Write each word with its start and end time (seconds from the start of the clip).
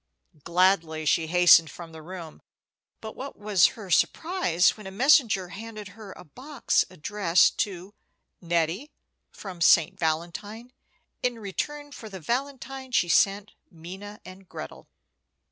Gladly 0.45 1.05
she 1.05 1.27
hastened 1.27 1.69
from 1.69 1.91
the 1.91 2.01
room; 2.01 2.41
but 3.01 3.15
what 3.15 3.37
was 3.37 3.77
her 3.77 3.91
surprise 3.91 4.75
when 4.75 4.87
a 4.87 4.89
messenger 4.89 5.49
handed 5.49 5.89
her 5.89 6.11
a 6.13 6.23
box 6.23 6.83
addressed 6.89 7.59
to 7.59 7.93
"Nettie, 8.41 8.89
from 9.29 9.61
St. 9.61 9.99
Valentine, 9.99 10.73
in 11.21 11.37
return 11.37 11.91
for 11.91 12.09
the 12.09 12.19
valentine 12.19 12.91
she 12.91 13.09
sent 13.09 13.51
Minna 13.69 14.19
and 14.25 14.49
Gretel." 14.49 14.87